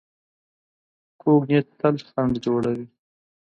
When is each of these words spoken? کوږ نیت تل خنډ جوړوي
کوږ 1.21 1.41
نیت 1.49 1.67
تل 1.79 1.95
خنډ 2.09 2.33
جوړوي 2.45 2.85